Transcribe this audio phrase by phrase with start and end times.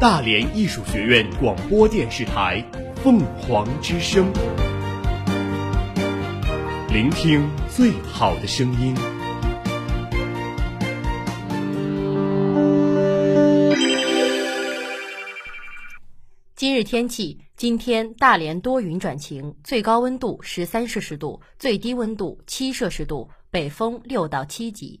[0.00, 2.64] 大连艺术学院广播电视台
[3.02, 4.32] 凤凰之声，
[6.88, 8.94] 聆听最好的声音。
[16.54, 25.00] 今日天气：今天大连多云转晴，最高温度十三摄氏度，最低温度七摄氏度，北风六到七级。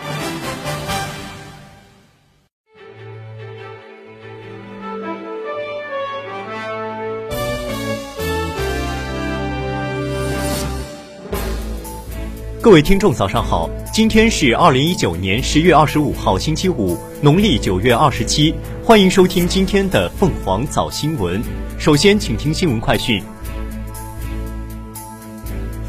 [12.63, 13.67] 各位听众，早上好！
[13.91, 18.53] 今天是二零一九年十月二十五号，星期五，农历九月二十七。
[18.83, 21.41] 欢迎收听今天的凤凰早新闻。
[21.79, 23.23] 首先，请听新闻快讯。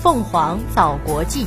[0.00, 1.44] 凤凰早国际。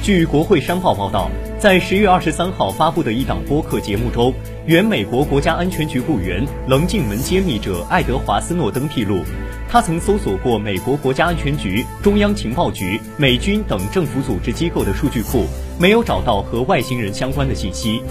[0.00, 1.28] 据国会商报报道，
[1.58, 4.32] 在十月二十三号发布的一档播客节目中，
[4.64, 9.24] 原美国国家安全局雇员、棱镜门揭秘者爱德华斯诺登披露，
[9.70, 15.46] 他曾搜索过美国国家安全局、中央情报局、美军等政府组织机构的数据库，
[15.78, 18.02] 没有找到和外星人相关的信息。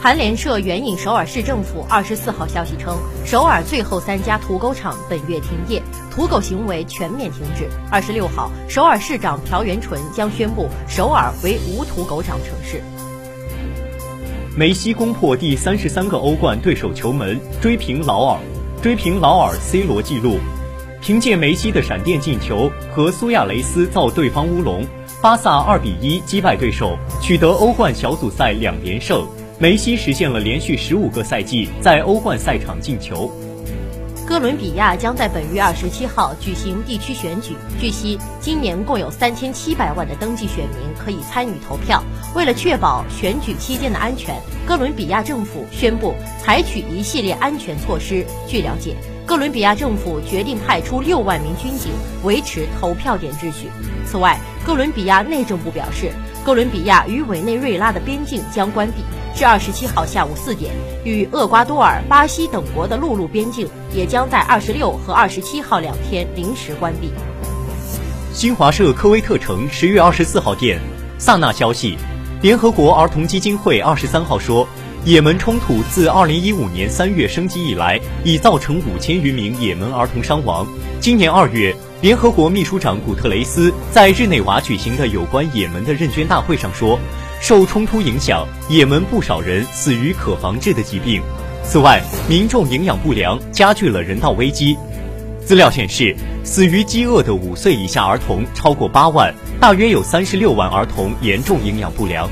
[0.00, 7.68] 韩联社援引首尔市政府二十四号消息称，首尔最后三家土狗场本月停业，土狗行为全面停止。
[7.90, 12.80] 二十六号，首尔市长朴元淳将宣布首尔为无土狗场城市。
[14.56, 18.38] 梅西攻破第三十三个欧冠对手球门，追平劳尔，
[18.84, 20.38] 追平劳尔 C 罗纪录。
[21.00, 24.84] 凭借梅西的闪电进球和苏亚雷斯造对方乌龙，
[25.22, 29.26] 巴萨二比一击败对手，取得欧冠小组赛两连胜。
[29.58, 33.32] 梅西实现了连续十五个赛季在欧冠赛场进球。
[34.26, 37.54] 哥伦比亚将在本月二十七号举行地区选举。
[37.78, 42.02] 据悉，今年共有三千七百万的登记选民可以参与投票。
[42.34, 44.34] 为了确保选举期间的安全，
[44.66, 48.24] 哥伦比亚政府宣布采取一系列安全措施。
[48.48, 48.96] 据了解，
[49.26, 51.92] 哥伦比亚政府决定派出六万名军警
[52.22, 53.68] 维持投票点秩序。
[54.06, 56.10] 此外，哥伦比亚内政部表示，
[56.42, 59.04] 哥伦比亚与委内瑞拉的边境将关闭。
[59.34, 60.72] 至二十七号下午四点，
[61.02, 67.10] 与厄瓜多尔、巴西等国的陆路边境也将在二十六和二十七号两天临时关闭。
[68.32, 70.78] 新华社科威特城十月二十四号电，
[71.18, 71.98] 萨那消息，
[72.42, 74.68] 联合国儿童基金会二十三号说，
[75.04, 80.64] 也门冲突自二零一五年三月升级以来，已造成五千余名也门儿童伤亡。
[81.00, 87.00] 今年二月，联合国秘书长古特雷斯在日内瓦举行的有关也门的认捐大会上说，
[87.46, 91.22] 受冲突影响，也门不少人死于可防治的疾病。
[91.62, 94.78] 此外，民众营养不良加剧了人道危机。
[95.44, 102.30] 资料显示，死于饥饿的五岁以下儿童超过八万，大约有三十六万儿童严重营养不良。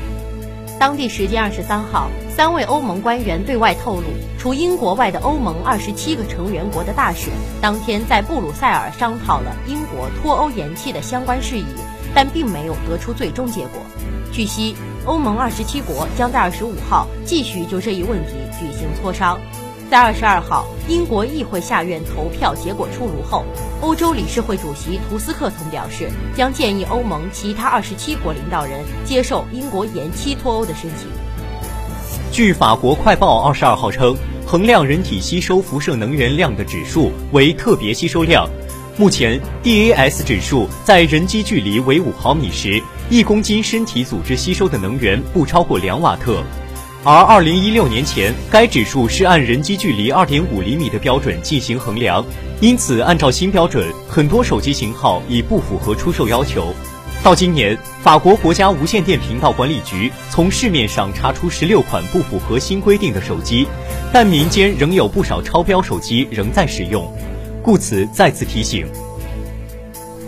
[0.79, 4.07] 当地时间二十三号，三位欧盟官员对外透露，
[4.39, 7.29] 除英国外的欧盟二十七个成员国的大使
[7.61, 11.65] 当天在布鲁塞尔商讨了英国脱欧延期的相关事宜，
[12.15, 13.79] 但并没有得出最终结果。
[14.31, 19.39] 据悉，欧盟二十七国将在二十五号继续就这一问题举行磋商。
[19.89, 23.43] 在二十二号，英国议会下院投票结果出炉后，
[23.81, 31.07] 欧洲理事会主席图斯克曾表示，将建议欧盟其他二十七国领导人接受英国延期脱欧的申请。
[32.31, 34.15] 据法国快报二十二号称，
[34.47, 38.49] 衡量人体吸收辐射能源量的指数为特别吸收量。
[38.95, 46.43] 目前，DAS 指数在人机距离为五毫米时，一公斤身体组织吸收的能源不超过两瓦特。
[47.03, 52.25] 而二零一六年前，该指数是按人机距离二点五厘米的标准进行衡量，
[52.61, 56.73] 因此按照新标准，很多手机型号已不符合出售要求。
[57.21, 63.67] 到今年，法国国家无线电频道管理局从市面上查出十六款不符合新规定的手机，
[64.13, 67.05] 但民间仍有不少超标手机仍在使用，
[67.61, 68.87] 故此再次提醒。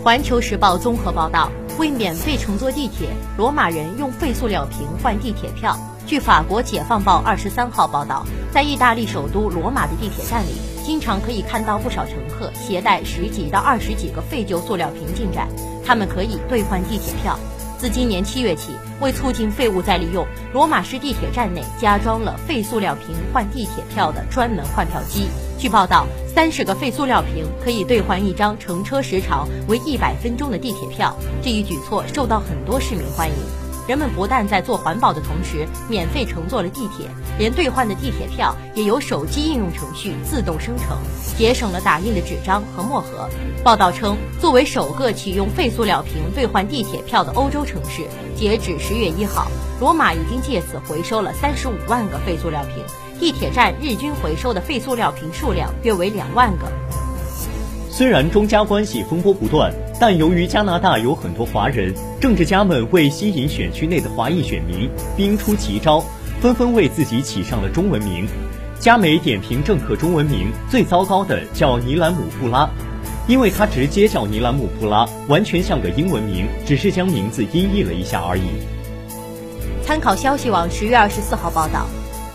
[0.02, 5.76] 环球时报综合报道：为免费乘坐地铁，罗马人用废塑料瓶换地铁票。
[6.06, 10.52] 据法国《解放报》二十三号报道，在意大利首都罗马的地铁站里，
[10.84, 15.48] 经常可以看到不少乘客携带十几到二十几个废旧塑料瓶进站，
[15.84, 17.38] 他们可以兑换地铁票。
[17.78, 25.28] 自今年七月起，为促进废物再利用，罗马市地铁站内加装了废塑料瓶换地铁票的专门换票机。
[25.58, 31.14] 据报道，三十个废塑料瓶可以兑换一张乘车时长为一百分钟的地铁票。
[31.42, 33.65] 这一举措受到很多市民欢迎。
[33.86, 40.98] 人们不但在做环保的同时免费乘坐了地铁，连兑换的地铁票也由手机应用程序自动生成，
[41.38, 43.28] 节省了打印的纸张和墨盒。
[43.62, 48.02] 报道称，作为首个启用废塑料瓶兑换地铁票的欧洲城市，
[48.34, 49.46] 截止十月一号，
[49.80, 52.82] 罗马已经借此回收了三十五万个废塑料瓶，
[53.20, 56.66] 地铁站日均回收的废塑料瓶数量约为两万个。
[57.88, 66.04] 虽然中加关系风波不断，但由于加拿大有很多华人，政治家们为吸引选区内的华裔选民，兵出奇招，
[66.40, 68.26] 纷纷为自己起上了中文名。
[68.78, 72.68] 加美点评政客中文名最糟糕的叫尼兰姆布拉，
[73.26, 78.42] 因为他直接叫尼兰姆布拉，完全像个英文名，只是将名字音译了一下而已。
[79.82, 81.86] 参考消息网十月二十四号报道。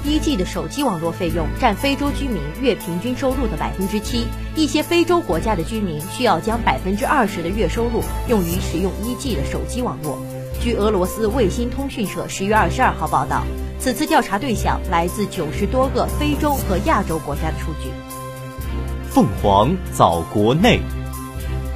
[0.03, 4.25] 一 G 的手机网络费用占非洲居民月平均收入的百分之七，
[4.56, 10.18] 一些非洲国家的居民需要将百分之二十的月收入用于使用一 G 的手机网络。
[10.59, 13.44] 据俄罗斯卫星通讯社十月二十二号报道，
[13.80, 17.92] 此次调查对象来自九十多个非洲和亚洲国家的数据。
[19.09, 20.80] 凤凰早国内，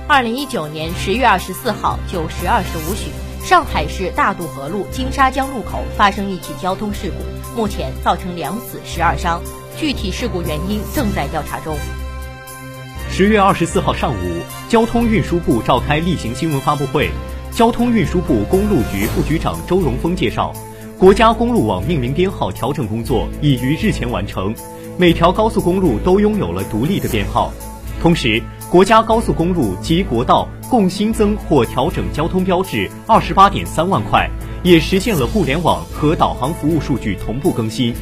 [0.08, 3.12] 二零一九年十月二十四号九时二十五许，
[3.46, 7.62] 上海市大渡河路金沙江路口发生一起交通事故。
[7.62, 9.40] 目前造成两死十二伤，
[9.78, 11.78] 具体事故原因正在调查中。
[13.12, 17.12] 十月二十四号上午，交通运输部召开例行新闻发布会，
[17.52, 20.52] 交通运输部公路局副局长周荣峰介绍，
[20.98, 24.56] 国家公路网命名编号调整工作已于日前完成，
[24.98, 27.54] 每条高速公路都拥有了独立的编号。
[28.02, 34.30] 同时，国家高速公路及国道共新增或调整交通标志二十八点三万块。
[34.64, 37.94] 也实现了互联网和导航服务数据同步更新。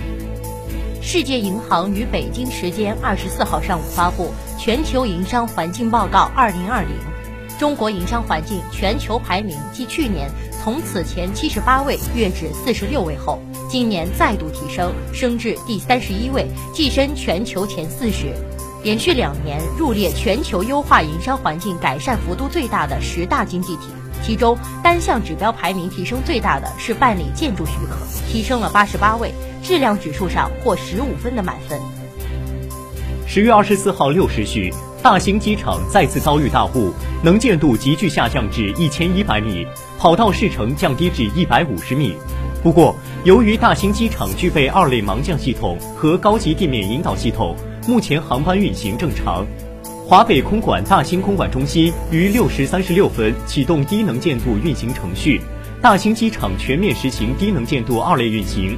[1.02, 6.92] 世界银行于北京时间二十四号上午发布《全球营商环境报告二零二零》，
[7.60, 10.32] 中国营商环境全球排名继去年
[10.64, 13.40] 从此前七十八位跃至四十六位后，
[13.70, 18.34] 今年再度提升，升至第三十一位，跻身全球前四十，
[18.84, 23.88] 连续两年入列全球优化营商环境改善幅度最大的十大经济体。
[24.22, 27.98] 其中单项指标排名提升最大的是办理建筑许可，
[28.30, 31.80] 提升了八十八位，质量指数上获十五分的满分。
[33.26, 36.94] 十月二十四号六时许，大兴机场再次遭遇大雾，
[37.24, 39.66] 能见度急剧下降至一千一百米，
[39.98, 42.16] 跑道视程降低至一百五十米。
[42.62, 49.46] 不过，由于大兴机场具备二类盲降系统和高级地面引导系统，目前航班运行正常。
[50.08, 55.42] 华北空管大兴空管中心于六时三十六分启动低能见度运行程序，
[55.82, 58.78] 大兴机场全面实行低能见度二类运行。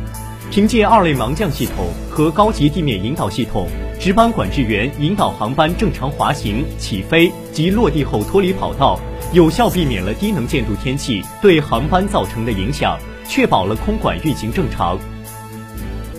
[0.51, 3.67] 凭借二类盲降系统和高级地面引导系统，
[3.99, 8.99] 值班管制员引导航班正常滑行、起飞及落地后脱离跑道，
[9.33, 12.97] 有效避免了低能见度天气对航班造成的影响，
[13.27, 14.97] 确保了空管运行正常。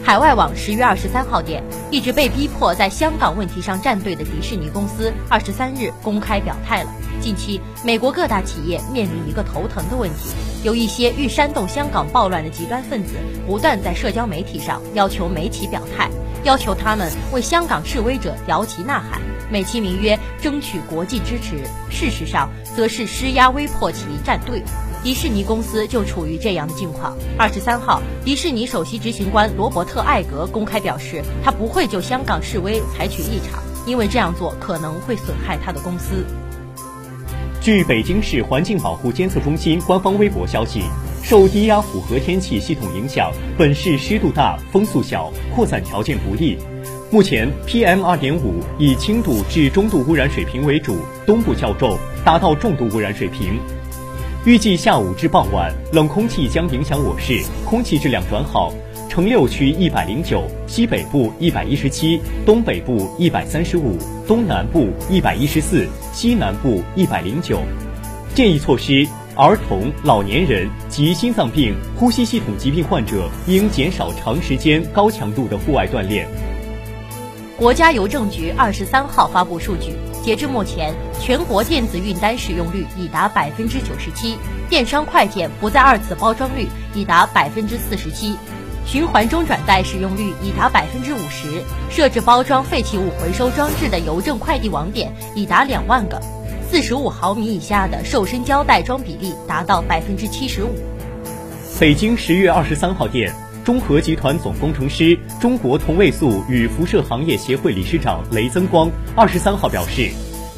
[0.07, 1.61] 海外网十月二十三号电，
[1.91, 6.91] 一直被逼迫在香港问题上站队的迪士尼公司，二十三日公开表态了。
[7.21, 10.31] 近期，美国各大企业面临一个头疼的问题，
[10.63, 13.15] 有一些欲煽动香港暴乱的极端分子，
[13.49, 16.09] 不断在社交媒体上要求媒体表态，
[16.45, 19.21] 要求他们为香港示威者摇旗呐喊，
[19.51, 24.63] 美其名曰争取国际支持，事实上则是施压威迫其站队。
[25.07, 27.17] 迪士尼公司就处于这样的境况。
[27.39, 36.25] 二十三号，迪士尼首席执行官罗伯特·艾格公开表示，他不会就香港示威采取立场，因为这样做可能会损害他的公司。
[37.61, 40.83] 据北京市环境保护监测中心官方微博消息，
[41.23, 46.59] 受低压复合天气系统影响，本市湿度大、风速小、扩散条件不利。
[47.13, 53.61] 目前，PM 二点五以轻度至中度污染水平为主，东部较重，达到重度污染水平。
[54.47, 58.73] 预计下午至傍晚，冷空气将影响我市，空气质量转好。
[59.09, 67.61] 城六区一百零九，西北部一百一十七，东北部一百三十五，东南部一百一十四，西南部一百零九。
[68.37, 76.25] 建议措施：儿童、老年人及心脏病、呼吸系统疾病患者应减少长时间高强度的户外锻炼。
[77.57, 84.37] 国家邮政局二十三号发布数据，截至目前，全国电子运单使用率已达百分之九十七，
[84.69, 88.37] 电商快件不再二次包装率已达百分之四十七，
[88.85, 96.21] 循环中转袋使用率已达百分之五十，设置包装废弃物回收装置的邮政快递网点已达两万个。
[96.69, 100.71] 四十五毫米以下的瘦身胶袋装比例达到百分之七十五。
[101.79, 103.33] 北京十月二十三号电，
[103.67, 110.09] 中核集团总工程师、中国同位素与辐射行业协会理事长雷增光二十三号表示，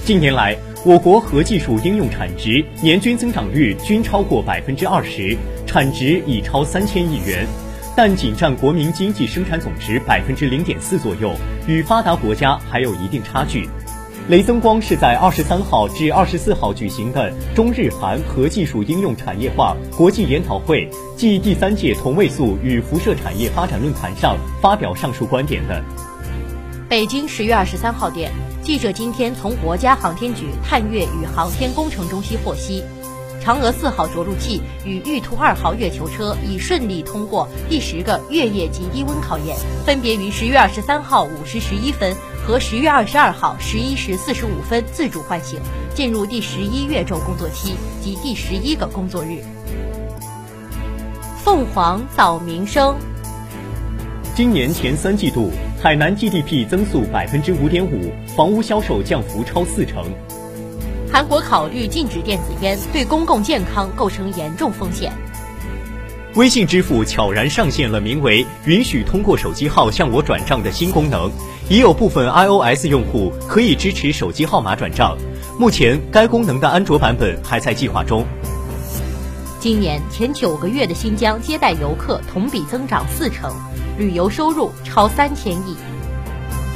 [0.05, 5.35] 近年来我国核技术应用产值年均增长率均超过百分之二十，
[5.67, 7.47] 产值已超三千亿元。
[7.97, 11.35] 但仅占国民经济生产总值百分之零点四左右，
[11.67, 13.67] 与发达国家还有一定差距。
[14.29, 25.83] 雷增光是在二十三号至二十四号举行的中日韩核技术应用产业化国际研讨会暨第三届同位素与辐射产业发展论坛上发表上述观点的。
[26.91, 28.31] 北京十月二十三号电，
[28.63, 32.85] 记者今天从国家航天局探月与航天工程中心获悉。
[33.43, 39.57] 嫦娥四号着陆器与玉兔二号月球车已顺利通过第十个月夜及低温考验，
[39.87, 42.15] 分别于十月二十三号五时十一分
[42.49, 45.61] 和十月二十二号十一时四十五分自主唤醒，
[45.95, 49.45] 进入第十一月昼工作期及第十一个工作日。
[51.45, 52.97] 凤凰早鸣声。
[54.35, 60.03] 今年前三季度，海南 GDP 增速百分之五点五，房屋销售降幅超四成。
[61.13, 65.13] 韩国考虑禁止电子烟，对公共健康构成严重风险。
[66.35, 71.31] 微信支付悄然上线了名为“允许通过手机号向我转账”的新功能，
[71.71, 75.19] 已有部分 iOS 用户可以支持手机号码转账。
[75.59, 78.25] 目前，该功能的安卓版本还在计划中。
[79.61, 83.53] 今年前九个月的新疆接待游客同比增长四成，
[83.99, 85.77] 旅游收入超三千亿。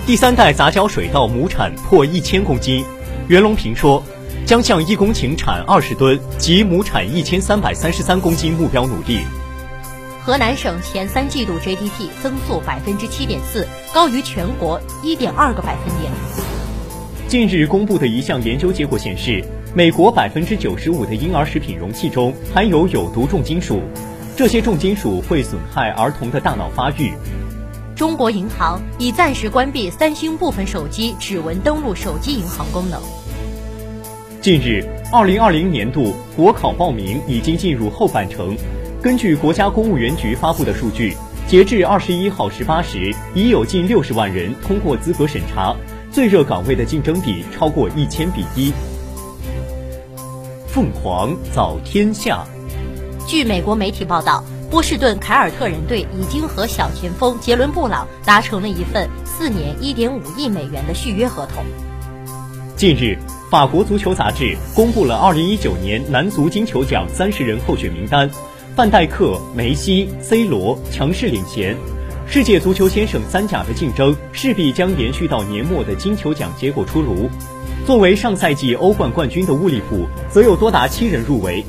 [0.05, 2.85] 第三代杂交水稻亩产破一千公斤，
[3.29, 4.03] 袁隆平说。
[4.45, 9.21] 将向一公顷产二十吨及亩产一千三百三十三公斤目标努力。
[10.25, 16.13] 河南省前三季度 GDP 增速百分之七点四，高于全国一点二个百分点。
[17.27, 23.83] 近日公布的一项研究结果显示，美国百分之九十五的婴儿食品容器中含有有毒重金属，
[24.37, 27.13] 这些重金属会损害儿童的大脑发育。
[27.97, 33.03] 中国银行已暂时关闭三星部分手机指纹登录手机银行功能。
[34.41, 38.57] 近日，二零二零年度国考报名已经进入后半程。
[39.03, 41.17] 根据国家公务员局发布的数据，
[41.49, 45.75] 截至二十一号十八时，已有近六十万人通过资格审查，
[46.13, 48.73] 最热岗位的竞争比超过一千比一。
[50.69, 52.47] 凤凰早天下。
[53.27, 61.65] 据美国媒体报道，波士顿凯尔特人队已经和小前锋杰伦布朗达成了一份四年一点五亿美元的续约合同。
[62.77, 63.19] 近日。
[63.51, 68.31] 法国足球杂志公布了二零一九年男足金球奖三十人候选名单，
[68.75, 71.77] 范戴克、梅西、C 罗强势领衔。
[72.27, 77.29] 世界足球先生三甲的竞争势必将延续到年末的金球奖结果出炉。
[77.85, 81.63] 作为上赛季欧冠冠军的乌利浦，则有多达七人入围。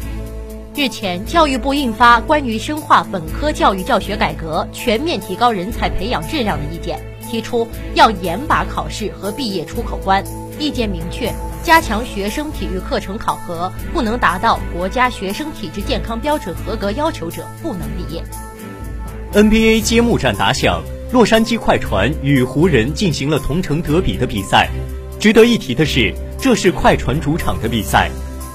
[0.75, 10.24] 日前，教育部印发关于深化本科教育教学改革、全面提高人才培养质量的意见，提出要严把考试和毕业出口关。
[10.57, 11.33] 意见明确。
[11.63, 18.22] 加强学生体育课程考核，不能达到国家学生体质健康标准合格要求者不能毕业。
[19.32, 24.70] NBA 揭幕战打响，洛杉矶快船与湖人进行了同城德比的比赛。
[25.22, 28.12] 值得一提的是，这是快船主场的比赛。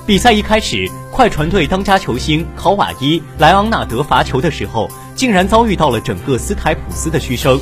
[0.06, 7.58] 比赛一开始，快船队当家球星考瓦伊·莱昂纳德罚球的时候，竟然遭遇到了整个斯台普斯的嘘声。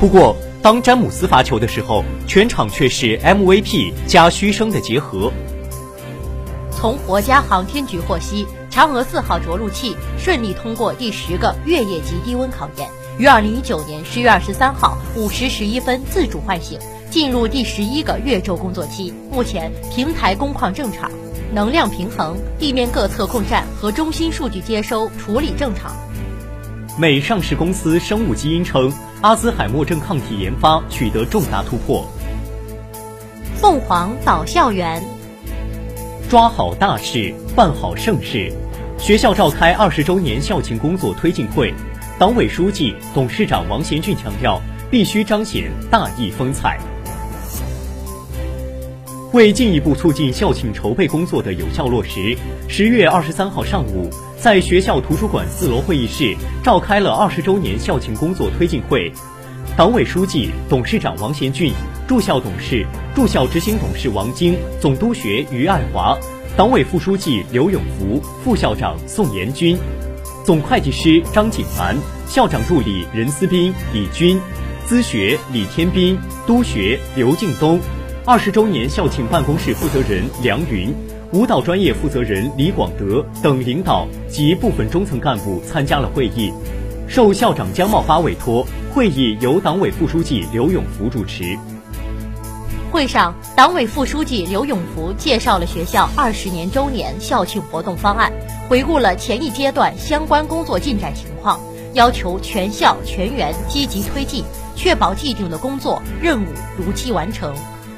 [0.00, 5.32] 不过，当詹姆斯罚球的时候，全场却是 MVP 加嘘声的结合。
[6.70, 12.88] 从国家航天局获悉，嫦娥四号着陆器顺利通过第十个月夜级低温考验，
[13.18, 16.78] 于二零一九年十月二十三号五时十一分自主唤醒，
[17.10, 19.12] 进入第十一个月昼工作期。
[19.32, 21.10] 目前平台工况正常，
[21.52, 25.92] 能量平衡，地面各测控站和中心数据接收处理正常。
[27.00, 28.92] 美上市公司生物基因称。
[29.22, 32.04] 阿兹海默症抗体研发取得重大突破。
[33.54, 35.00] 凤凰岛校园，
[36.28, 38.52] 抓好大事，办好盛事。
[38.98, 41.72] 学校召开二十周年校庆工作推进会，
[42.18, 44.60] 党委书记、董事长王贤俊强调，
[44.90, 46.80] 必须彰显大义风采。
[49.32, 52.36] 为进一步促进校庆筹备工作的有效落实，
[52.68, 54.10] 十月二十三号上午。
[54.38, 59.10] 在学校图书馆四楼会议室召开了二十周年校庆工作推进会，
[59.74, 61.72] 党委书记、董事长王贤俊，
[62.06, 62.84] 驻校董事、
[63.14, 66.14] 驻校执行董事王晶，总督学于爱华，
[66.54, 69.78] 党委副书记刘永福，副校长宋延军，
[70.44, 71.96] 总会计师张景兰，
[72.26, 74.38] 校长助理任思斌、李军，
[74.84, 77.80] 资学李天斌，督学刘敬东，
[78.24, 80.94] 二十周年校庆办公室负责人梁云、
[81.32, 86.52] 舞蹈专业负责人李广德等领导及部分中层干部参加了会议。
[87.08, 88.64] 受校长姜茂发委托，
[88.94, 91.58] 会议由党委副书记刘永福主持。
[92.92, 98.32] 会上，党委副书记刘永福介绍了学校二十年周年校庆活动方案，
[98.68, 101.58] 回顾了前一阶段相关工作进展情况，
[101.94, 104.44] 要求全校全员积极推进，
[104.76, 106.46] 确保既定的工作任务
[106.78, 107.52] 如期完成。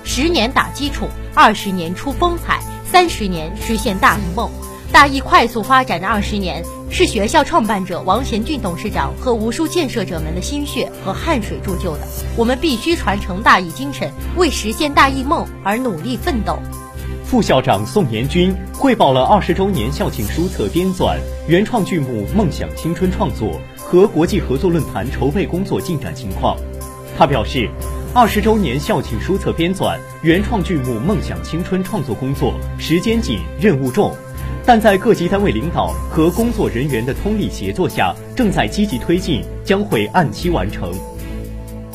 [0.05, 4.51] 十年打基础，二十年出风采，三十年实现大一梦。
[4.93, 12.03] 大一快速发展的二十年，是学校创办者王贤俊董事长和无数建设者们的心血和汗水铸就的。
[12.37, 16.59] 我们必须传承大义精神，为实现大义梦而努力奋斗。
[17.25, 21.17] 副校长宋延军汇报了二十周年校庆书册编纂、
[21.49, 26.57] 原创剧目《梦想青春》创作和国际合作论坛筹备工作进展情况。
[27.19, 27.69] 他表示。
[28.15, 34.15] 二十周年校庆书册编纂、原创剧目《梦想青春》创作工作时间紧、任务重，
[34.65, 40.93] 但在各级单位领导和工作人员的通力协作下，正在积极推进，将会按期完成。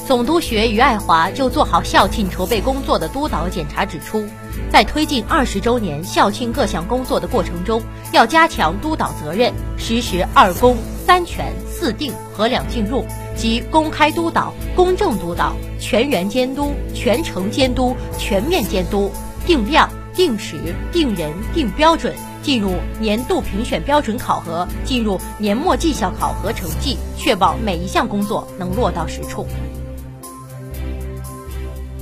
[0.06, 4.28] 总督学于爱华就做好校庆筹备工作的督导检查指出，
[4.70, 13.06] 在推进二十周年校庆各项工作的过程中，要加强督导责任，实施二公、三全、四定和两进入。
[13.40, 19.10] 即公开督导、公正督导、全员监督、全程监督、全面监督，
[19.46, 20.58] 定量、定时、
[20.92, 29.48] 定人、定标准，进入年度评选标准考核，进入年末绩效考核成绩，确保每一项工作能落到实处。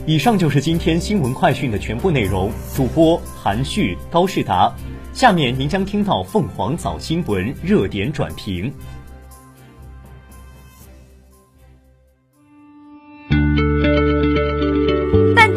[0.07, 2.51] 以上就是今天新闻快讯的全部内容。
[2.73, 4.73] 主播韩旭、高世达，
[5.13, 8.73] 下面您将听到凤凰早新闻热点转评。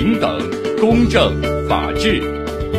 [0.00, 0.38] 平等、
[0.80, 2.22] 公正、法治、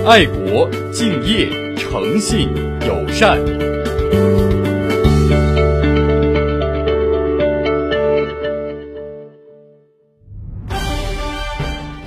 [0.08, 2.48] 爱国、敬业、诚信、
[2.88, 3.38] 友善。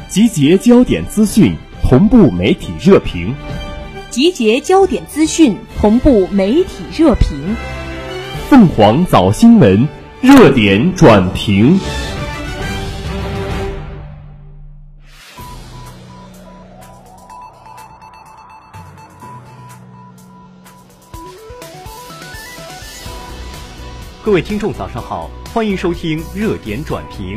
[0.09, 3.35] 集结焦点资讯，同步媒体热评。
[4.09, 7.55] 集结焦点资讯，同步媒体热评。
[8.49, 9.87] 凤凰早新闻
[10.23, 11.79] 热点转评。
[24.25, 27.37] 各位听众，早上好，欢迎收听热点转评。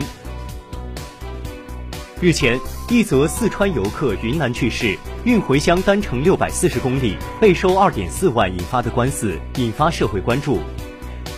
[2.22, 10.60] 日前，一则四川游客云南去世，运回乡单程六百四十公里，被收二点四万引发的官司，引发社会关注。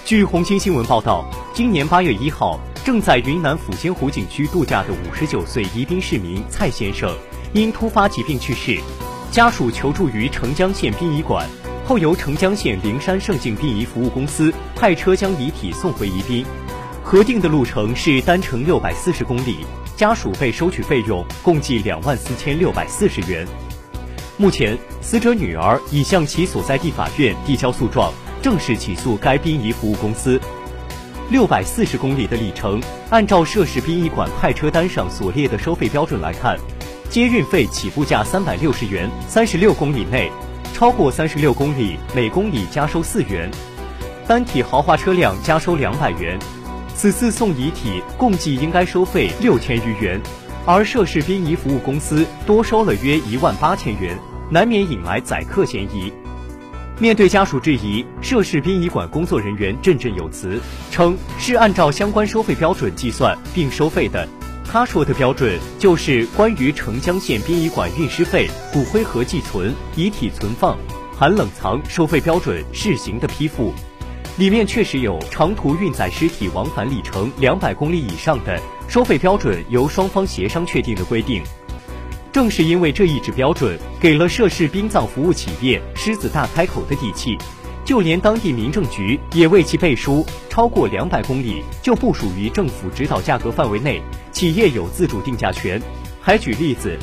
[0.04, 7.10] 据红星新闻报道，今年八月一号，正在云南抚仙湖景区度假的五十九岁宜宾市民蔡先生，
[7.54, 8.82] 因突发疾病去世，
[9.32, 11.48] 家属求助于澄江县殡仪馆。
[11.88, 16.45] 后由澄江县灵山盛景殡仪服务公司派车将遗体送回宜宾，
[17.02, 19.60] 核定的路程是单程六百四十公里，
[19.95, 23.47] 家属被收取费用共计两万四千六百四十元。
[24.36, 30.38] 目前，死者女儿已向其所在地法院递交诉状，正式起诉该殡仪服务公司。
[31.30, 36.60] 六百四十公里的里程，按照涉事殡仪馆派车单上所列的收费标准来看，
[37.10, 40.30] 接运费起步价三百六十元，三十六公里内。
[40.78, 43.50] 超过三十六公里，每公里加收四元；
[44.28, 46.38] 单体豪华车辆加收两百元。
[46.94, 50.22] 此次送遗体共计应该收费六千余元，
[50.68, 54.16] 而涉事殡仪服务公司多收了约一万八千元，
[54.52, 56.13] 难免引来宰客嫌疑。
[57.00, 60.62] 面对家属质疑，涉事殡仪馆工作人员振振有词，
[60.92, 64.30] 称是按照相关收费标准计算并收费的。
[64.70, 70.78] 他说的标准就是关于澄江县殡仪馆运尸费、骨灰盒寄存、遗体存放、
[71.18, 73.74] 含冷藏收费标准试行的批复，
[74.38, 81.42] 里面确实有长途运载尸体往返里程两百公里以上的收费标准由双方协商确定的规定。
[82.34, 87.38] 正是因为这一纸标准，给了涉事殡葬服务企业狮子大开口的底气。
[87.88, 94.02] 就连当地民政局也为其背书，超过两百公里就不属于政府指导价格范围内，
[94.34, 95.82] 企业有自主定价权。
[96.19, 97.00] 还举例子，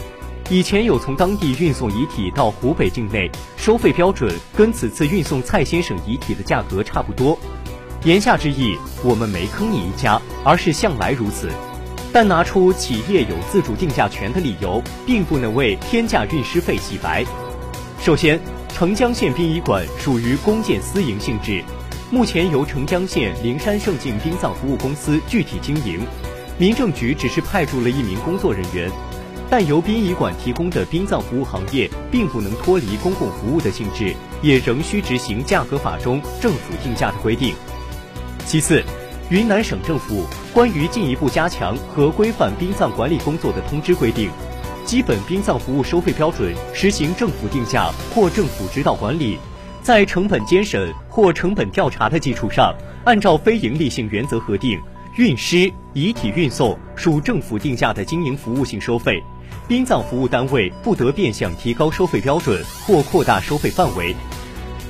[0.50, 7.38] 以前有从当地运送遗体到湖北境内，收费标准跟此次运送蔡先生遗体的价格差不多。
[8.04, 11.50] 言下之意，我们没坑你一家，而是向来如此。
[12.12, 17.24] 但拿出企业有自主定价权的理由，并不能为天价运尸费洗白。
[18.02, 18.38] 首先，
[18.74, 21.62] 澄江县殡仪馆属于公建私营性质，
[22.10, 26.00] 目前由澄江县灵山圣境殡葬服务公司具体经营，
[26.58, 28.90] 民政局只是派驻了一名工作人员。
[29.48, 37.54] 但由殡仪馆提供的殡葬服务行业，并不能脱离公共服务的性质，也仍需执行价格法中政府定价的规定。
[38.44, 38.82] 其次，
[39.30, 44.30] 云南省政府关于进一步加强和规范殡葬管理工作的通知规定，
[44.84, 49.38] 基本殡葬服务收费标准实行政府定价或政府指导管理，
[49.82, 54.78] 在成本监审或成本调查的基础上，按照非营利性原则核定
[55.16, 59.22] 运尸遗体运送属政府定价的经营服务性收费，
[59.66, 64.14] 殡葬服务单位不得变相提高收费标准或扩大收费范围。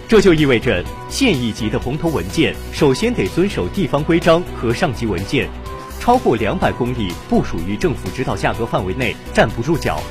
[0.06, 5.48] 这就意味着，县一级的红头文件首先得遵守地方规章和上级文件，
[6.04, 10.02] 超过两百公里不属于政府指导价格范围内，站不住脚。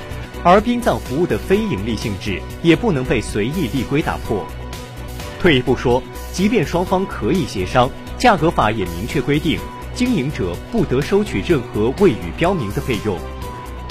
[0.43, 4.43] 而殡葬服务的非营利性质也不能被随意立规打破。
[5.39, 6.01] 退一步说，
[6.31, 9.59] 即便双方可以协商，价格法也明确规定，
[9.93, 13.15] 经营者不得收取任何未予标明的费用。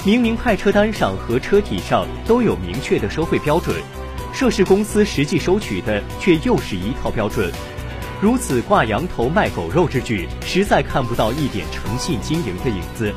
[0.03, 3.77] 明明派车单上和车体上都有明确的收费标准。
[4.33, 7.49] 涉事公司实际收取的却又是一套标准，
[8.23, 13.13] 如此挂羊头卖狗肉之举，实在看不到一点诚信经营的影子。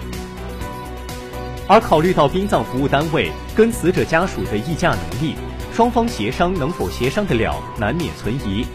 [1.69, 5.37] 而考虑到殡葬服务单位跟死者家属的议价能力，
[5.73, 8.67] 双方协商能否协商得了，难免存疑。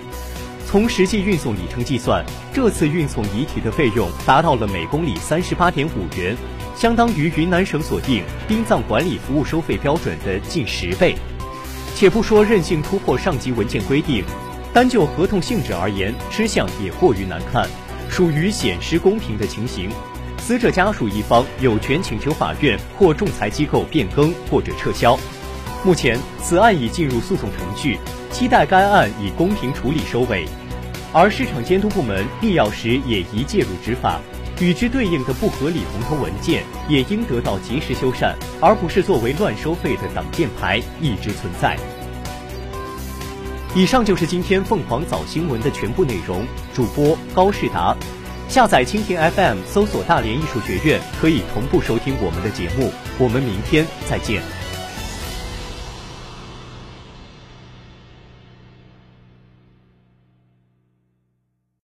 [0.65, 6.34] 从实际运送里程计算，这次运送遗体的费用达到了每公里三十八点五元，
[6.78, 11.13] 相当于云南省所定殡葬管理服务收费标准的近十倍。
[11.94, 14.24] 且不说任性突破上级文件规定，
[14.73, 17.67] 单就合同性质而言，吃相也过于难看，
[18.10, 19.89] 属于显失公平的情形。
[20.38, 25.19] 死者家属一方有权请求法院或仲裁机构变更或者撤销。
[25.84, 27.97] 目前此案已进入诉讼程序，
[28.31, 30.47] 期待该案以公平处理收尾。
[31.12, 34.21] 而市场监督部门必要时也宜介入执法，
[34.62, 38.34] 与之对应的不合理红头文件也应得到及时修缮。
[38.62, 41.77] 而不是作为乱收费的挡箭牌一直存在。
[43.73, 46.45] 以上就是今天凤凰早新闻的全部内容。
[46.73, 47.95] 主播高世达，
[48.49, 52.91] 下载蜻蜓 FM，搜索大连艺术学院，可以同步收听我们的节目。
[53.17, 54.61] 我们明天再见。